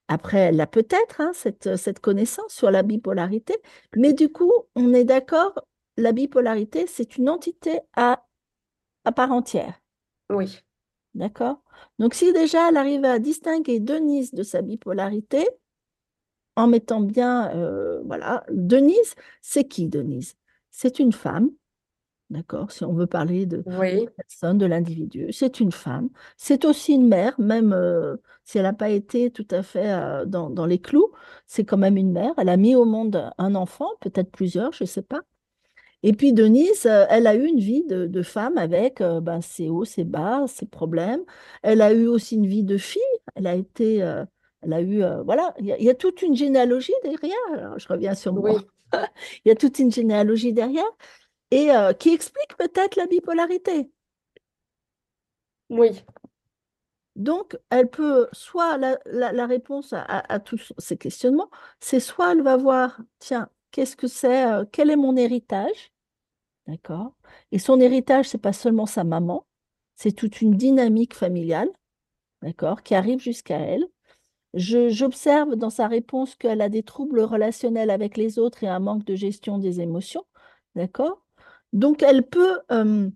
Après, 0.08 0.40
elle 0.40 0.62
a 0.62 0.68
peut-être 0.68 1.22
hein, 1.22 1.32
cette, 1.34 1.78
cette 1.78 2.00
connaissance 2.00 2.54
sur 2.54 2.72
la 2.72 2.84
bipolarité, 2.84 3.56
mais 3.96 4.14
du 4.14 4.30
coup, 4.32 4.52
on 4.76 4.94
est 4.94 5.06
d'accord, 5.06 5.54
la 5.98 6.12
bipolarité, 6.14 6.88
c'est 6.88 7.18
une 7.18 7.30
entité 7.30 7.80
à, 7.96 8.26
à 9.06 9.12
part 9.14 9.32
entière. 9.32 9.82
oui, 10.30 10.64
D'accord? 11.14 11.62
Donc, 12.00 12.14
si 12.14 12.32
déjà 12.34 12.70
elle 12.70 12.78
arrive 12.78 13.06
à 13.06 13.20
distinguer 13.20 13.80
Denise 13.80 14.34
de 14.34 14.44
sa 14.44 14.62
bipolarité, 14.62 15.48
en 16.56 16.68
mettant 16.68 17.02
bien, 17.02 17.50
euh, 17.56 18.02
voilà, 18.06 18.44
Denise, 18.52 19.16
c'est 19.42 19.68
qui 19.68 19.88
Denise? 19.88 20.36
C'est 20.70 21.00
une 21.00 21.14
femme, 21.14 21.52
d'accord? 22.32 22.72
Si 22.72 22.84
on 22.84 22.94
veut 22.94 23.08
parler 23.08 23.46
de 23.46 23.64
oui, 23.66 24.06
la 24.06 24.12
personne, 24.12 24.58
de 24.58 24.66
l'individu, 24.66 25.28
c'est 25.32 25.60
une 25.60 25.72
femme. 25.72 26.10
C'est 26.38 26.66
aussi 26.66 26.94
une 26.94 27.08
mère, 27.08 27.40
même 27.40 27.74
euh, 27.74 28.16
si 28.44 28.58
elle 28.58 28.64
n'a 28.64 28.74
pas 28.74 28.90
été 28.90 29.30
tout 29.32 29.48
à 29.52 29.62
fait 29.62 29.92
euh, 29.92 30.26
dans, 30.26 30.50
dans 30.50 30.66
les 30.66 30.80
clous, 30.80 31.12
c'est 31.46 31.66
quand 31.66 31.78
même 31.78 31.98
une 31.98 32.12
mère. 32.12 32.34
Elle 32.38 32.50
a 32.50 32.58
mis 32.58 32.76
au 32.76 32.86
monde 32.86 33.32
un 33.38 33.56
enfant, 33.56 33.90
peut-être 34.00 34.32
plusieurs, 34.32 34.72
je 34.74 34.86
ne 34.86 34.88
sais 34.88 35.02
pas. 35.02 35.22
Et 36.04 36.14
puis 36.14 36.34
Denise, 36.34 36.88
euh, 36.88 37.06
elle 37.10 37.28
a 37.28 37.36
eu 37.36 37.46
une 37.46 37.60
vie 37.60 37.84
de, 37.84 38.08
de 38.08 38.22
femme 38.22 38.58
avec 38.58 39.04
ben, 39.04 39.42
ses 39.42 39.70
hauts, 39.70 39.86
ses 39.86 40.06
bas, 40.06 40.46
ses 40.48 40.66
problèmes. 40.66 41.22
Elle 41.62 41.82
a 41.82 41.94
eu 41.94 42.08
aussi 42.08 42.36
une 42.36 42.48
vie 42.48 42.64
de 42.64 42.78
fille. 42.78 43.02
Elle 43.36 43.46
a 43.46 43.56
été, 43.56 43.98
elle 44.62 44.74
a 44.74 44.82
eu, 44.82 45.04
voilà, 45.26 45.54
il 45.60 45.66
y, 45.68 45.72
a 45.74 45.78
il 45.78 45.84
y 45.84 45.90
a 45.90 45.96
toute 45.96 46.22
une 46.22 46.36
généalogie 46.36 46.94
derrière. 47.04 47.38
Alors, 47.54 47.78
je 47.78 47.88
reviens 47.88 48.16
sur 48.16 48.34
moi. 48.34 48.62
Il 49.46 49.48
y 49.48 49.52
a 49.52 49.56
toute 49.56 49.80
une 49.80 49.90
généalogie 49.90 50.52
derrière 50.52 50.84
et 51.52 51.72
euh, 51.72 51.94
qui 51.94 52.14
explique 52.14 52.58
peut-être 52.58 52.96
la 52.98 53.08
bipolarité. 53.08 53.92
oui, 55.70 56.04
Donc, 57.16 57.58
elle 57.70 57.90
peut, 57.90 58.28
soit 58.32 58.78
la, 58.78 58.98
la- 59.06 59.32
la 59.34 59.46
réponse 59.46 59.92
à, 59.94 60.02
à- 60.02 60.34
à 60.34 60.40
tous 60.40 60.74
ces 60.78 60.98
questionnements, 60.98 61.50
c'est 61.80 62.00
soit 62.00 62.32
elle 62.32 62.42
va 62.42 62.56
voir, 62.58 63.00
tiens, 63.20 63.50
qu'est-ce 63.72 63.96
que 63.98 64.08
c'est, 64.08 64.46
euh, 64.50 64.66
quel 64.72 64.90
est 64.90 64.96
mon 64.96 65.18
héritage, 65.18 65.92
d'accord? 66.68 67.16
Et 67.52 67.60
son 67.60 67.80
héritage, 67.82 68.30
c'est 68.30 68.40
pas 68.40 68.54
seulement 68.54 68.86
sa 68.88 69.04
maman, 69.06 69.46
c'est 69.98 70.14
toute 70.14 70.42
une 70.42 70.56
dynamique 70.58 71.16
familiale, 71.16 71.70
d'accord, 72.44 72.84
qui 72.84 72.96
arrive 72.96 73.20
jusqu'à 73.22 73.60
elle. 73.60 73.88
J'observe 74.56 75.56
dans 75.56 75.70
sa 75.72 75.88
réponse 75.88 76.36
qu'elle 76.36 76.62
a 76.62 76.70
des 76.70 76.84
troubles 76.84 77.22
relationnels 77.22 77.92
avec 77.92 78.18
les 78.18 78.40
autres 78.40 78.64
et 78.64 78.70
un 78.70 78.80
manque 78.80 79.06
de 79.06 79.16
gestion 79.16 79.60
des 79.60 79.82
émotions, 79.82 80.26
d'accord? 80.76 81.21
Donc 81.74 82.04
elle 82.04 82.24
peut, 82.28 82.60
euh, 82.72 83.10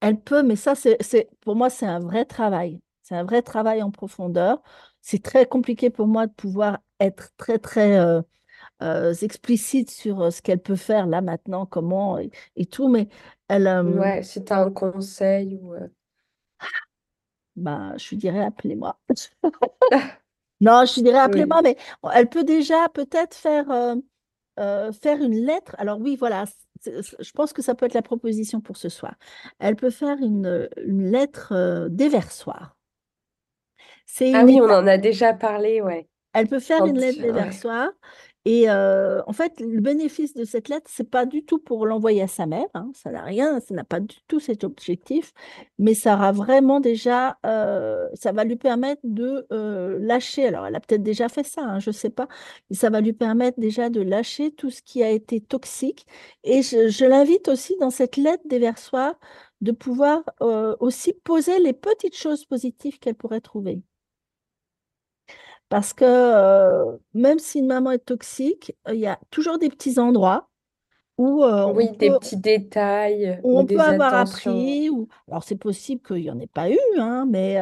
elle 0.00 0.20
peut, 0.20 0.42
mais 0.42 0.56
ça, 0.56 0.74
c'est, 0.74 0.96
c'est, 1.02 1.28
pour 1.40 1.56
moi, 1.56 1.70
c'est 1.70 1.86
un 1.86 2.00
vrai 2.00 2.24
travail. 2.24 2.80
C'est 3.02 3.14
un 3.16 3.24
vrai 3.24 3.42
travail 3.42 3.82
en 3.82 3.90
profondeur. 3.90 4.62
C'est 5.00 5.22
très 5.22 5.46
compliqué 5.46 5.90
pour 5.90 6.06
moi 6.06 6.26
de 6.26 6.32
pouvoir 6.32 6.78
être 7.00 7.30
très, 7.36 7.58
très 7.58 7.98
euh, 7.98 8.22
euh, 8.82 9.14
explicite 9.22 9.90
sur 9.90 10.32
ce 10.32 10.42
qu'elle 10.42 10.60
peut 10.62 10.76
faire 10.76 11.06
là 11.06 11.22
maintenant, 11.22 11.66
comment 11.66 12.18
et, 12.18 12.30
et 12.56 12.66
tout, 12.66 12.88
mais 12.88 13.08
elle, 13.48 13.68
Ouais, 13.82 14.22
si 14.24 14.42
tu 14.44 14.52
as 14.52 14.58
un 14.62 14.70
conseil 14.72 15.56
ou... 15.56 15.74
bah, 17.56 17.94
je 17.98 18.14
dirais, 18.16 18.40
appelez-moi. 18.44 18.98
Non, 20.60 20.84
je 20.86 21.00
dirais, 21.00 21.18
appelez-moi, 21.18 21.60
Oui. 21.60 21.62
mais 21.62 21.76
elle 22.14 22.28
peut 22.28 22.44
déjà 22.44 22.88
peut-être 22.90 23.34
faire, 23.34 23.70
euh, 24.58 24.92
faire 24.92 25.20
une 25.22 25.34
lettre. 25.34 25.74
Alors 25.78 26.00
oui, 26.00 26.16
voilà, 26.16 26.44
je 26.84 27.30
pense 27.32 27.52
que 27.52 27.62
ça 27.62 27.74
peut 27.74 27.86
être 27.86 27.94
la 27.94 28.02
proposition 28.02 28.60
pour 28.60 28.76
ce 28.76 28.88
soir. 28.88 29.14
Elle 29.58 29.76
peut 29.76 29.90
faire 29.90 30.18
une, 30.18 30.68
une 30.84 31.10
lettre 31.10 31.52
euh, 31.52 31.88
déversoir. 31.88 32.76
C'est 34.06 34.34
Ah 34.34 34.44
oui, 34.44 34.58
on 34.60 34.68
en 34.70 34.86
a 34.86 34.98
déjà 34.98 35.32
parlé, 35.32 35.80
ouais. 35.80 36.08
Elle 36.34 36.48
peut 36.48 36.60
faire 36.60 36.84
une 36.84 36.98
lettre 36.98 37.20
déversoir. 37.20 37.90
Et 38.44 38.68
en 38.70 39.32
fait, 39.32 39.60
le 39.60 39.80
bénéfice 39.80 40.34
de 40.34 40.44
cette 40.44 40.68
lettre, 40.68 40.90
c'est 40.92 41.08
pas 41.08 41.26
du 41.26 41.44
tout 41.44 41.58
pour 41.58 41.86
l'envoyer 41.86 42.22
à 42.22 42.28
sa 42.28 42.46
mère. 42.46 42.66
hein, 42.74 42.90
ça 42.94 43.10
n'a 43.10 43.22
rien, 43.22 43.60
ça 43.60 43.74
n'a 43.74 43.84
pas 43.84 44.00
du 44.00 44.16
tout 44.28 44.40
cet 44.40 44.64
objectif. 44.64 45.32
Mais 45.78 45.94
ça 45.94 46.14
aura 46.14 46.32
vraiment 46.32 46.80
déjà, 46.80 47.38
ça 47.44 48.32
va 48.32 48.44
lui 48.44 48.56
permettre 48.56 49.00
de 49.04 49.46
lâcher. 50.00 50.46
Alors, 50.46 50.66
elle 50.66 50.74
a 50.76 50.80
peut-être 50.80 51.02
déjà 51.02 51.28
fait 51.28 51.44
ça, 51.44 51.62
hein, 51.62 51.78
je 51.78 51.90
ne 51.90 51.94
sais 51.94 52.10
pas. 52.10 52.28
Mais 52.70 52.76
ça 52.76 52.90
va 52.90 53.00
lui 53.00 53.12
permettre 53.12 53.60
déjà 53.60 53.90
de 53.90 54.00
lâcher 54.00 54.50
tout 54.52 54.70
ce 54.70 54.82
qui 54.82 55.02
a 55.02 55.10
été 55.10 55.40
toxique. 55.40 56.06
Et 56.44 56.62
je, 56.62 56.88
je 56.88 57.04
l'invite 57.04 57.48
aussi 57.48 57.76
dans 57.80 57.90
cette 57.90 58.16
lettre 58.16 58.42
déversoir 58.46 59.14
de 59.60 59.72
pouvoir 59.72 60.22
aussi 60.80 61.12
poser 61.24 61.58
les 61.60 61.72
petites 61.72 62.16
choses 62.16 62.44
positives 62.44 62.98
qu'elle 62.98 63.14
pourrait 63.14 63.40
trouver. 63.40 63.82
Parce 65.72 65.94
que 65.94 66.04
euh, 66.04 66.98
même 67.14 67.38
si 67.38 67.60
une 67.60 67.66
maman 67.66 67.92
est 67.92 68.04
toxique, 68.04 68.76
il 68.88 68.96
y 68.96 69.06
a 69.06 69.18
toujours 69.30 69.58
des 69.58 69.70
petits 69.70 69.98
endroits 69.98 70.50
où, 71.16 71.42
euh, 71.44 71.64
on 71.64 71.74
Oui, 71.74 71.88
des 71.96 72.10
peut, 72.10 72.18
petits 72.18 72.36
détails 72.36 73.40
où 73.42 73.58
on 73.58 73.64
peut 73.64 73.80
avoir 73.80 74.12
attentions. 74.12 74.50
appris. 74.50 74.90
Ou... 74.90 75.08
Alors 75.28 75.44
c'est 75.44 75.56
possible 75.56 76.02
qu'il 76.02 76.16
n'y 76.16 76.30
en 76.30 76.38
ait 76.40 76.46
pas 76.46 76.68
eu, 76.68 76.76
hein, 76.98 77.26
mais 77.26 77.58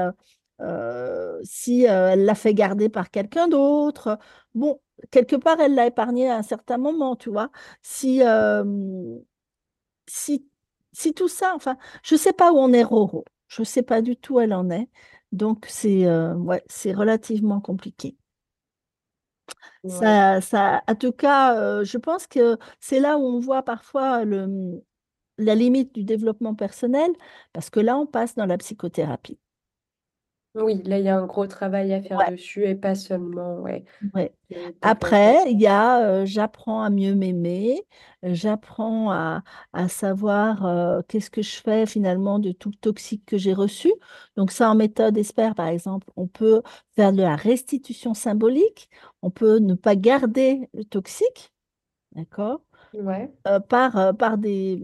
euh, 0.60 1.38
si 1.44 1.84
elle 1.84 2.24
l'a 2.24 2.34
fait 2.34 2.52
garder 2.52 2.88
par 2.88 3.12
quelqu'un 3.12 3.46
d'autre, 3.46 4.18
bon, 4.56 4.80
quelque 5.12 5.36
part, 5.36 5.60
elle 5.60 5.76
l'a 5.76 5.86
épargné 5.86 6.28
à 6.28 6.36
un 6.36 6.42
certain 6.42 6.78
moment, 6.78 7.14
tu 7.14 7.30
vois. 7.30 7.52
Si, 7.80 8.22
si, 10.08 10.44
si 10.92 11.14
tout 11.14 11.28
ça, 11.28 11.52
enfin, 11.54 11.76
je 12.02 12.16
ne 12.16 12.18
sais 12.18 12.32
pas 12.32 12.50
où 12.52 12.58
en 12.58 12.72
est 12.72 12.82
Roro. 12.82 13.24
Je 13.46 13.62
ne 13.62 13.66
sais 13.66 13.82
pas 13.82 14.02
du 14.02 14.16
tout 14.16 14.34
où 14.34 14.40
elle 14.40 14.54
en 14.54 14.68
est. 14.70 14.88
Donc 15.32 15.66
c'est 15.68 16.06
euh, 16.06 16.34
ouais, 16.34 16.62
c'est 16.68 16.92
relativement 16.92 17.60
compliqué. 17.60 18.16
Ouais. 19.82 19.90
Ça, 19.90 20.40
ça, 20.40 20.82
en 20.88 20.94
tout 20.94 21.12
cas, 21.12 21.56
euh, 21.58 21.84
je 21.84 21.98
pense 21.98 22.26
que 22.26 22.56
c'est 22.80 23.00
là 23.00 23.18
où 23.18 23.22
on 23.22 23.40
voit 23.40 23.62
parfois 23.62 24.24
le, 24.24 24.82
la 25.38 25.54
limite 25.54 25.94
du 25.94 26.04
développement 26.04 26.54
personnel, 26.54 27.10
parce 27.52 27.70
que 27.70 27.80
là, 27.80 27.96
on 27.98 28.06
passe 28.06 28.34
dans 28.36 28.46
la 28.46 28.58
psychothérapie. 28.58 29.38
Oui, 30.54 30.82
là, 30.84 30.98
il 30.98 31.04
y 31.04 31.08
a 31.08 31.16
un 31.16 31.26
gros 31.26 31.46
travail 31.46 31.92
à 31.92 32.02
faire 32.02 32.18
Ouais, 32.18 32.24
dessus 32.24 32.64
et 32.66 32.74
pas 32.74 32.94
seulement, 32.96 33.60
ouais, 33.60 33.84
ouais. 34.14 34.34
de 34.50 34.74
Après, 34.82 35.50
il 35.52 35.60
y 35.60 35.66
a 35.66 36.24
j'apprends 36.24 36.82
à 36.82 36.90
mieux 36.90 37.14
m'aimer, 37.14 37.82
j'apprends 38.22 39.10
à, 39.12 39.42
à 39.72 39.88
savoir 39.88 41.04
qu'est-ce 41.08 41.30
que 41.30 41.42
je 41.42 41.56
fais 41.60 41.86
finalement 41.86 42.38
de 42.38 42.52
tout 42.52 42.70
le 42.70 42.76
toxique 42.76 43.24
que 43.26 43.36
j'ai 43.38 43.52
reçu. 43.54 43.92
Donc 44.36 44.50
ça, 44.52 44.70
en 44.70 44.74
méthode 44.74 45.16
ESPER, 45.18 45.54
par 45.54 45.68
exemple, 45.68 46.08
on 46.16 46.26
peut 46.28 46.62
faire 46.96 47.12
de 47.12 47.22
la 47.22 47.36
restitution 47.36 48.14
symbolique, 48.14 48.88
on 49.22 49.30
peut 49.30 49.58
ne 49.58 49.74
pas 49.74 49.96
garder 49.96 50.68
le 50.74 50.84
toxique, 50.84 51.52
d'accord? 52.14 52.62
Ouais. 52.94 53.30
euh, 53.46 53.60
par, 53.60 53.96
euh, 53.96 54.12
par 54.12 54.38
des, 54.38 54.80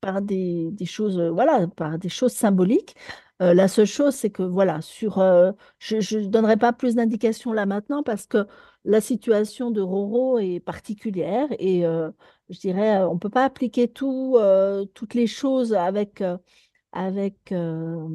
par 0.00 0.22
des, 0.22 0.70
des 0.72 0.86
choses, 0.86 1.18
euh, 1.18 1.30
voilà, 1.30 1.66
par 1.68 1.98
des 1.98 2.08
choses 2.08 2.32
symboliques. 2.32 2.94
La 3.42 3.68
seule 3.68 3.86
chose, 3.86 4.14
c'est 4.14 4.28
que, 4.28 4.42
voilà, 4.42 4.82
sur, 4.82 5.14
je 5.78 6.18
ne 6.18 6.26
donnerai 6.26 6.58
pas 6.58 6.74
plus 6.74 6.94
d'indications 6.94 7.54
là 7.54 7.64
maintenant 7.64 8.02
parce 8.02 8.26
que 8.26 8.46
la 8.84 9.00
situation 9.00 9.70
de 9.70 9.80
Roro 9.80 10.38
est 10.38 10.60
particulière 10.60 11.48
et 11.58 11.80
je 12.50 12.58
dirais, 12.58 12.98
on 13.04 13.14
ne 13.14 13.18
peut 13.18 13.30
pas 13.30 13.46
appliquer 13.46 13.88
tout, 13.88 14.36
toutes 14.92 15.14
les 15.14 15.26
choses 15.26 15.72
avec, 15.72 16.22
avec, 16.92 17.52
en, 17.52 18.10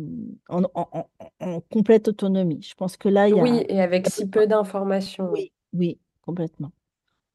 en- 0.50 0.70
en- 0.74 1.10
en 1.40 1.62
complète 1.62 2.08
autonomie. 2.08 2.62
Je 2.62 2.76
pense 2.76 2.98
que 2.98 3.10
là, 3.10 3.28
il 3.28 3.36
y 3.36 3.40
a, 3.40 3.44
Oui, 3.44 3.66
et 3.70 3.82
avec 3.82 4.08
si 4.08 4.28
peu 4.28 4.48
d'informations. 4.48 5.30
Oui, 5.32 5.52
oui, 5.74 6.00
complètement. 6.22 6.72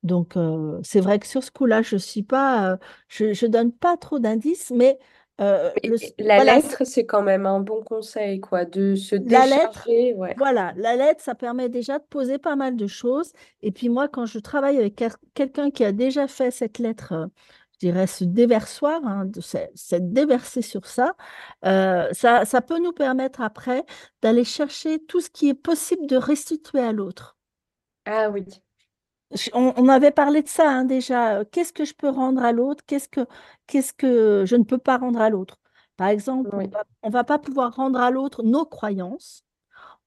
Donc, 0.02 0.36
euh, 0.36 0.80
c'est 0.82 1.00
vrai 1.00 1.18
que 1.18 1.26
sur 1.26 1.42
ce 1.44 1.50
coup-là, 1.50 1.82
je 1.82 1.96
suis 1.96 2.22
pas, 2.22 2.72
euh, 2.72 2.76
je, 3.08 3.32
je 3.34 3.46
donne 3.46 3.72
pas 3.72 3.96
trop 3.96 4.18
d'indices, 4.18 4.70
mais 4.70 4.98
euh, 5.40 5.70
le, 5.84 5.98
la 6.18 6.38
voilà, 6.38 6.40
lettre, 6.40 6.84
c'est 6.84 7.06
quand 7.06 7.22
même 7.22 7.46
un 7.46 7.60
bon 7.60 7.82
conseil, 7.82 8.40
quoi, 8.40 8.64
de 8.64 8.94
se 8.94 9.16
la 9.24 9.46
lettre, 9.46 9.88
décharger, 9.88 10.14
ouais. 10.14 10.36
voilà, 10.36 10.72
la 10.76 10.96
lettre, 10.96 11.22
ça 11.22 11.34
permet 11.34 11.68
déjà 11.68 11.98
de 11.98 12.04
poser 12.04 12.38
pas 12.38 12.56
mal 12.56 12.76
de 12.76 12.86
choses. 12.86 13.32
Et 13.62 13.72
puis 13.72 13.88
moi, 13.88 14.08
quand 14.08 14.26
je 14.26 14.38
travaille 14.38 14.78
avec 14.78 14.96
quel- 14.96 15.12
quelqu'un 15.34 15.70
qui 15.70 15.84
a 15.84 15.92
déjà 15.92 16.28
fait 16.28 16.50
cette 16.50 16.78
lettre, 16.78 17.30
je 17.74 17.78
dirais 17.86 18.06
ce 18.06 18.24
déversoir, 18.24 19.00
hein, 19.06 19.24
de 19.26 19.40
s'être 19.40 19.72
s'être 19.76 20.12
déversé 20.12 20.62
sur 20.62 20.86
ça, 20.86 21.14
ça, 21.62 22.44
ça 22.44 22.60
peut 22.62 22.78
nous 22.78 22.92
permettre 22.92 23.40
après 23.40 23.84
d'aller 24.22 24.44
chercher 24.44 24.98
tout 25.04 25.20
ce 25.20 25.30
qui 25.30 25.48
est 25.48 25.54
possible 25.54 26.06
de 26.06 26.16
restituer 26.16 26.80
à 26.80 26.92
l'autre. 26.92 27.36
Ah 28.04 28.28
oui, 28.30 28.44
On, 29.52 29.72
on 29.76 29.88
avait 29.88 30.10
parlé 30.10 30.42
de 30.42 30.48
ça 30.48 30.68
hein, 30.68 30.84
déjà. 30.84 31.44
Qu'est-ce 31.44 31.72
que 31.72 31.84
je 31.84 31.94
peux 31.94 32.08
rendre 32.08 32.42
à 32.42 32.52
l'autre? 32.52 32.84
Qu'est-ce 32.86 33.08
que, 33.08 33.26
qu'est-ce 33.66 33.92
que 33.92 34.44
je 34.46 34.56
ne 34.56 34.64
peux 34.64 34.78
pas 34.78 34.98
rendre 34.98 35.20
à 35.20 35.30
l'autre? 35.30 35.58
Par 35.96 36.08
exemple, 36.08 36.50
on 36.52 36.58
oui, 36.58 36.70
va, 37.10 37.24
pas 37.24 37.38
pouvoir 37.38 37.74
rendre 37.76 38.00
à 38.00 38.10
l'autre 38.10 38.42
nos 38.42 38.64
croyances. 38.64 39.44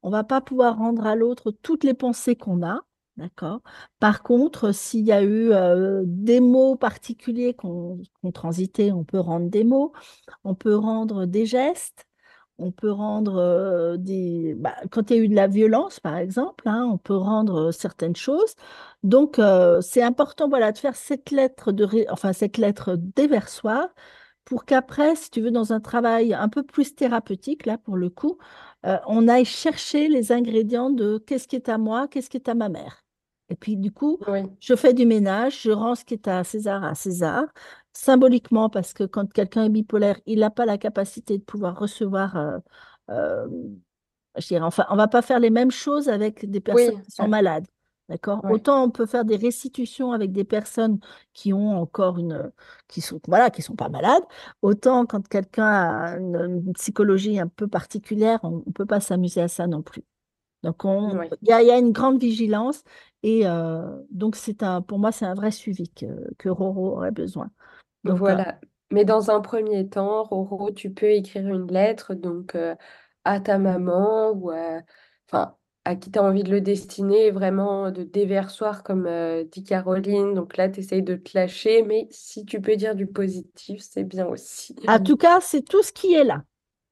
On 0.02 0.10
va 0.10 0.24
pas 0.24 0.42
pouvoir 0.42 0.78
rendre 0.78 1.06
à 1.06 1.16
l'autre 1.16 1.52
toutes 1.52 1.84
les 1.84 1.94
pensées 1.94 2.36
qu'on 2.36 2.64
a. 2.64 2.82
D'accord? 3.16 3.62
Par 4.00 4.24
contre, 4.24 4.72
s'il 4.74 5.06
y 5.06 5.12
a 5.12 5.22
eu 5.22 5.52
euh, 5.52 6.02
des 6.06 6.40
mots 6.40 6.76
particuliers 6.76 7.54
qu'on 7.54 8.02
qu'on 8.22 8.32
transitait, 8.32 8.92
on 8.92 9.04
peut 9.04 9.20
rendre 9.20 9.50
des 9.50 9.64
mots, 9.64 9.94
on 10.44 10.56
peut 10.56 10.76
rendre 10.76 11.26
des 11.28 11.46
gestes, 11.46 12.08
on 12.58 12.72
peut 12.72 12.92
rendre 12.92 13.98
des... 13.98 14.56
bah, 14.58 14.76
quand 14.92 15.10
il 15.12 15.18
y 15.18 15.20
a 15.20 15.24
eu 15.24 15.28
de 15.28 15.36
la 15.36 15.48
violence, 15.48 16.00
par 16.00 16.18
exemple, 16.18 16.68
hein, 16.68 16.88
on 16.92 16.98
peut 16.98 17.16
rendre 17.16 17.72
certaines 17.72 18.16
choses. 18.16 18.56
Donc, 19.04 19.40
c'est 19.82 20.04
important, 20.04 20.50
voilà, 20.50 20.72
de 20.72 20.78
faire 20.78 20.96
cette 20.96 21.32
lettre 21.32 21.72
de, 21.72 21.88
enfin, 22.10 22.34
cette 22.34 22.58
lettre 22.58 22.96
déversoir 22.98 23.88
pour 24.46 24.66
qu'après, 24.66 25.16
si 25.16 25.30
tu 25.32 25.42
veux, 25.42 25.52
dans 25.52 25.74
un 25.74 25.80
travail 25.80 26.34
un 26.34 26.50
peu 26.50 26.64
plus 26.64 26.96
thérapeutique, 26.96 27.66
là, 27.66 27.78
pour 27.78 27.98
le 27.98 28.10
coup, 28.10 28.38
on 28.84 29.28
aille 29.28 29.46
chercher 29.46 30.08
les 30.10 30.32
ingrédients 30.32 30.90
de 30.90 31.18
qu'est-ce 31.18 31.48
qui 31.48 31.56
est 31.56 31.70
à 31.70 31.78
moi, 31.78 32.08
qu'est-ce 32.08 32.30
qui 32.30 32.38
est 32.38 32.50
à 32.50 32.54
ma 32.56 32.70
mère. 32.70 33.04
Et 33.50 33.56
puis, 33.56 33.78
du 33.78 33.92
coup, 33.92 34.20
oui, 34.28 34.44
je 34.60 34.76
fais 34.76 34.94
du 34.94 35.06
ménage, 35.06 35.62
je 35.64 35.72
rends 35.72 35.96
ce 35.96 36.06
qui 36.06 36.14
est 36.14 36.28
à 36.28 36.44
César 36.44 36.84
à 36.84 36.96
César 36.96 37.44
symboliquement, 37.94 38.70
parce 38.70 38.94
que 38.94 39.04
quand 39.04 39.32
quelqu'un 39.32 39.66
est 39.66 39.70
bipolaire, 39.70 40.20
il 40.26 40.40
n'a 40.40 40.50
pas 40.50 40.66
la 40.66 40.78
capacité 40.78 41.38
de 41.38 41.44
pouvoir 41.44 41.78
recevoir, 41.78 42.36
euh, 42.36 42.58
euh, 43.12 43.48
je 44.38 44.48
dirais, 44.48 44.62
enfin, 44.62 44.86
on 44.90 44.96
va 44.96 45.08
pas 45.08 45.22
faire 45.22 45.40
les 45.40 45.52
mêmes 45.52 45.72
choses 45.72 46.10
avec 46.10 46.50
des 46.50 46.60
personnes 46.60 46.96
oui, 46.96 47.04
qui 47.04 47.12
sont 47.12 47.28
malades. 47.28 47.68
D'accord? 48.10 48.42
Autant 48.50 48.84
on 48.84 48.90
peut 48.90 49.06
faire 49.06 49.24
des 49.24 49.38
restitutions 49.38 50.12
avec 50.12 50.34
des 50.34 50.44
personnes 50.44 51.00
qui 51.32 51.54
ont 51.54 51.80
encore 51.80 52.18
une, 52.18 52.52
qui 52.90 53.00
sont, 53.00 53.22
voilà, 53.28 53.50
qui 53.50 53.62
sont 53.62 53.76
pas 53.76 53.88
malades. 53.90 54.24
Autant 54.62 55.06
quand 55.06 55.26
quelqu'un 55.28 55.66
a 55.66 56.18
une, 56.18 56.64
une 56.66 56.74
psychologie 56.74 57.40
un 57.40 57.48
peu 57.48 57.68
particulière, 57.68 58.40
on 58.44 58.64
ne 58.66 58.72
peut 58.74 58.86
pas 58.86 59.00
s'amuser 59.00 59.42
à 59.42 59.48
ça 59.48 59.68
non 59.68 59.82
plus. 59.82 60.04
Donc, 60.64 60.82
il 61.42 61.50
y 61.50 61.52
a, 61.52 61.62
il 61.62 61.68
y 61.68 61.72
a 61.72 61.78
une 61.78 61.92
grande 61.92 62.20
vigilance 62.20 62.84
et 63.22 63.46
euh, 63.46 63.82
donc 64.12 64.36
c'est 64.36 64.64
un, 64.64 64.82
pour 64.82 65.00
moi, 65.00 65.12
c'est 65.12 65.26
un 65.26 65.34
vrai 65.34 65.52
suivi 65.52 65.90
que, 65.90 66.06
que 66.38 66.50
Roro 66.50 66.98
aurait 66.98 67.12
besoin. 67.12 67.52
Donc, 68.04 68.16
euh, 68.16 68.20
Voilà. 68.20 68.60
Mais 68.92 69.06
dans 69.06 69.32
un 69.32 69.42
premier 69.42 69.88
temps, 69.90 70.24
Roro, 70.24 70.72
tu 70.72 70.92
peux 70.92 71.10
écrire 71.10 71.48
une 71.48 71.68
lettre 71.72 72.14
donc 72.14 72.56
euh, 72.56 72.76
à 73.26 73.40
ta 73.40 73.58
maman 73.58 74.32
ou 74.32 74.52
à... 74.52 74.82
Enfin, 75.30 75.56
à 75.86 75.98
qui 75.98 76.12
tu 76.12 76.20
as 76.20 76.24
envie 76.24 76.44
de 76.44 76.52
le 76.52 76.62
destiner, 76.62 77.32
vraiment 77.32 77.92
de 77.92 78.04
déversoir, 78.04 78.84
comme 78.84 79.10
dit 79.52 79.64
Caroline. 79.66 80.34
Donc 80.34 80.56
là, 80.56 80.70
tu 80.70 80.80
essayes 80.80 81.04
de 81.04 81.16
te 81.16 81.38
lâcher, 81.38 81.84
mais 81.84 82.08
si 82.10 82.46
tu 82.46 82.62
peux 82.62 82.78
dire 82.78 82.96
du 82.96 83.06
positif, 83.06 83.82
c'est 83.82 84.06
bien 84.06 84.26
aussi. 84.28 84.76
En 84.88 85.00
tout 85.00 85.18
cas, 85.18 85.42
c'est 85.42 85.62
tout 85.62 85.84
ce 85.84 85.92
qui 85.92 86.14
est 86.14 86.24
là. 86.24 86.44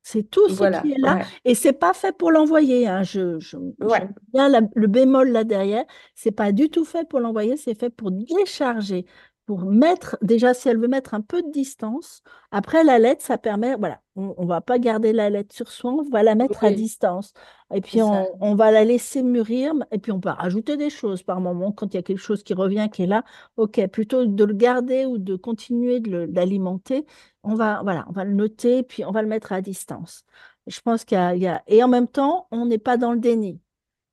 C'est 0.04 0.24
tout 0.30 0.50
ce 0.50 0.64
Voilà, 0.64 0.82
qui 0.82 0.92
est 0.94 0.98
là. 1.00 1.18
ouais, 1.18 1.26
Et 1.46 1.54
c'est 1.56 1.74
pas 1.74 1.94
fait 1.94 2.16
pour 2.18 2.32
l'envoyer. 2.32 2.88
hein. 2.88 3.04
Je, 3.04 3.40
je, 3.40 3.58
ouais, 3.82 4.10
bien 4.34 4.50
la- 4.50 4.62
le 4.76 4.88
bémol 4.88 5.30
là 5.32 5.44
derrière. 5.44 5.86
C'est 6.16 6.32
pas 6.32 6.52
du 6.52 6.70
tout 6.70 6.86
fait 6.86 7.08
pour 7.08 7.20
l'envoyer. 7.20 7.56
C'est 7.58 7.80
fait 7.80 7.90
pour 7.92 8.12
décharger, 8.12 9.06
pour 9.52 9.66
mettre. 9.66 10.18
Déjà, 10.22 10.54
si 10.54 10.70
elle 10.70 10.78
veut 10.80 10.88
mettre 10.88 11.14
un 11.14 11.20
peu 11.20 11.42
de 11.42 11.52
distance. 11.52 12.24
Après, 12.52 12.86
la 12.86 13.00
lettre, 13.00 13.22
ça 13.22 13.38
permet. 13.38 13.76
Voilà, 13.76 14.00
on, 14.16 14.34
on 14.38 14.46
va 14.46 14.62
pas 14.62 14.80
garder 14.80 15.12
la 15.12 15.30
lettre 15.30 15.54
sur 15.54 15.70
soi. 15.70 15.92
On 15.92 16.04
va 16.10 16.24
la 16.24 16.36
mettre 16.36 16.64
à 16.64 16.72
distance. 16.72 17.34
Et 17.74 17.82
puis 17.82 18.02
on, 18.02 18.56
va 18.56 18.72
la 18.72 18.86
laisser 18.86 19.24
mûrir. 19.24 19.74
Et 19.92 20.00
puis 20.00 20.14
on 20.14 20.22
peut 20.22 20.30
rajouter 20.30 20.78
des 20.78 20.90
choses 20.90 21.24
par 21.24 21.42
moment 21.42 21.74
quand 21.74 21.94
il 21.94 21.98
y 21.98 22.00
a 22.00 22.04
quelque 22.04 22.18
chose 22.20 22.44
qui 22.44 22.54
revient, 22.54 22.90
qui 22.92 23.04
est 23.04 23.08
là. 23.08 23.26
Ok, 23.58 23.86
plutôt 23.88 24.26
de 24.26 24.44
le 24.46 24.54
garder 24.54 25.06
ou 25.06 25.18
de 25.18 25.36
continuer 25.36 26.00
de 26.00 26.30
l'alimenter 26.34 27.06
on 27.44 27.56
va, 27.56 27.82
voilà, 27.84 28.06
on 28.08 28.12
va 28.12 28.24
le 28.24 28.34
noter, 28.34 28.84
puis 28.84 29.04
on 29.06 29.12
va 29.12 29.22
le 29.22 29.28
mettre 29.28 29.52
à 29.52 29.62
distance. 29.62 30.26
Je 30.68 30.80
pense 30.82 31.04
qu'il 31.06 31.18
y 31.36 31.40
y 31.40 31.48
a- 31.48 31.64
Et 31.68 31.84
en 31.84 31.88
même 31.88 32.08
temps, 32.08 32.48
on 32.52 32.66
n'est 32.68 32.78
pas 32.78 32.98
dans 32.98 33.14
le 33.14 33.20
déni. 33.20 33.60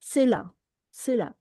C'est 0.01 0.27
là, 0.27 0.51
c'est 0.91 1.17
là. 1.17 1.35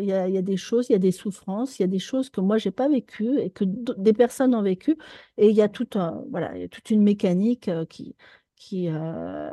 Il 0.00 0.04
y 0.06 0.12
a, 0.12 0.26
il 0.28 0.34
y 0.34 0.38
a 0.38 0.42
des 0.42 0.56
choses, 0.56 0.88
il 0.88 0.92
y 0.92 0.94
a 0.96 0.98
des 0.98 1.12
souffrances, 1.12 1.78
il 1.78 1.82
y 1.82 1.84
a 1.84 1.88
des 1.88 1.98
choses 1.98 2.30
que 2.30 2.40
moi, 2.40 2.56
j'ai 2.58 2.70
pas 2.70 2.88
vécues 2.88 3.38
et 3.40 3.50
que 3.50 3.64
des 3.64 4.14
personnes 4.14 4.54
ont 4.54 4.62
vécues. 4.62 4.96
Et 5.36 5.48
il 5.50 5.56
y 5.56 5.60
a 5.62 5.68
tout 5.68 5.88
un, 5.96 6.24
voilà, 6.30 6.54
il 6.56 6.62
y 6.62 6.64
a 6.64 6.68
toute 6.68 6.90
une 6.90 7.02
mécanique 7.02 7.70
qui, 7.90 8.16
qui, 8.56 8.88
euh, 8.88 9.50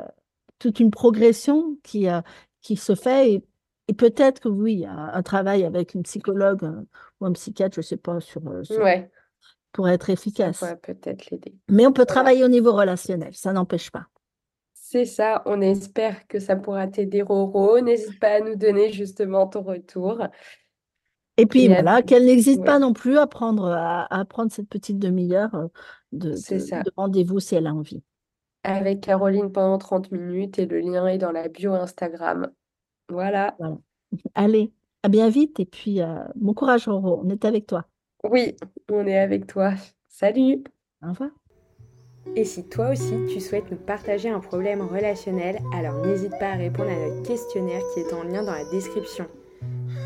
toute 0.58 0.80
une 0.80 0.90
progression 0.90 1.76
qui, 1.82 2.08
euh, 2.08 2.22
qui 2.62 2.76
se 2.76 2.94
fait. 2.94 3.32
Et, 3.32 3.44
et 3.88 3.92
peut-être 3.94 4.40
que 4.40 4.48
oui, 4.48 4.86
un, 4.86 5.10
un 5.12 5.22
travail 5.22 5.64
avec 5.64 5.92
une 5.94 6.04
psychologue 6.04 6.64
euh, 6.64 6.82
ou 7.20 7.26
un 7.26 7.32
psychiatre, 7.32 7.76
je 7.76 7.82
sais 7.82 7.98
pas, 7.98 8.18
sur, 8.20 8.40
sur- 8.64 8.82
Ouais, 8.82 9.10
pour 9.72 9.88
être 9.88 10.08
efficace. 10.08 10.64
peut-être 10.82 11.30
l'aider. 11.30 11.54
Mais 11.68 11.86
on 11.86 11.92
peut 11.92 12.02
Voilà. 12.08 12.22
travailler 12.22 12.44
au 12.44 12.48
niveau 12.48 12.72
relationnel, 12.72 13.34
ça 13.34 13.52
n'empêche 13.52 13.90
pas. 13.90 14.06
C'est 14.94 15.06
ça, 15.06 15.42
on 15.44 15.60
espère 15.60 16.24
que 16.28 16.38
ça 16.38 16.54
pourra 16.54 16.86
t'aider, 16.86 17.20
Roro. 17.20 17.80
N'hésite 17.80 18.20
pas 18.20 18.36
à 18.36 18.40
nous 18.40 18.54
donner 18.54 18.92
justement 18.92 19.48
ton 19.48 19.62
retour. 19.62 20.20
Et 21.36 21.46
puis 21.46 21.64
Et 21.64 21.76
à... 21.76 21.82
voilà, 21.82 22.02
qu'elle 22.02 22.26
n'hésite 22.26 22.60
ouais, 22.60 22.64
pas 22.64 22.78
non 22.78 22.92
plus 22.92 23.18
à 23.18 23.26
prendre, 23.26 23.66
à, 23.72 24.06
à 24.16 24.24
prendre 24.24 24.52
cette 24.52 24.68
petite 24.68 25.00
demi-heure 25.00 25.52
euh, 25.56 25.66
de 26.12 26.36
rendez-vous 26.96 27.40
si 27.40 27.56
elle 27.56 27.66
a 27.66 27.74
envie. 27.74 28.04
Avec 28.62 29.00
Caroline 29.00 29.50
pendant 29.50 29.78
30 29.78 30.12
minutes 30.12 30.60
et 30.60 30.66
le 30.66 30.78
lien 30.78 31.08
est 31.08 31.18
dans 31.18 31.32
la 31.32 31.48
bio 31.48 31.72
Instagram. 31.72 32.52
Voilà. 33.08 33.56
Voilà. 33.58 33.78
Allez, 34.36 34.70
à 35.02 35.08
bien 35.08 35.28
vite 35.28 35.58
et 35.58 35.66
puis 35.66 36.02
euh, 36.02 36.22
bon 36.36 36.54
courage, 36.54 36.86
Roro, 36.86 37.20
on 37.24 37.30
est 37.30 37.44
avec 37.44 37.66
toi. 37.66 37.84
Oui, 38.22 38.54
on 38.88 39.04
est 39.08 39.18
avec 39.18 39.48
toi. 39.48 39.72
Salut! 40.06 40.62
Au 41.02 41.08
revoir. 41.08 41.30
Et 42.36 42.44
si 42.44 42.64
toi 42.64 42.90
aussi 42.90 43.14
tu 43.32 43.40
souhaites 43.40 43.70
nous 43.70 43.76
partager 43.76 44.28
un 44.28 44.40
problème 44.40 44.82
relationnel, 44.82 45.60
alors 45.74 46.04
n'hésite 46.04 46.32
pas 46.38 46.50
à 46.50 46.56
répondre 46.56 46.90
à 46.90 47.08
notre 47.08 47.22
questionnaire 47.22 47.82
qui 47.92 48.00
est 48.00 48.12
en 48.12 48.24
lien 48.24 48.42
dans 48.42 48.52
la 48.52 48.64
description. 48.70 49.26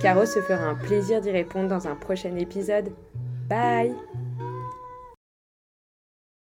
Caro 0.03 0.27
se 0.27 0.41
fera 0.41 0.65
un 0.65 0.75
plaisir 0.75 1.21
d'y 1.21 1.31
répondre 1.31 1.69
dans 1.69 1.89
un 1.89 1.95
prochain 1.95 2.37
épisode. 2.37 2.93
Bye 3.49 3.95